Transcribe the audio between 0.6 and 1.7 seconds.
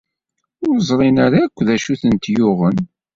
Ur ẓrin ara akk d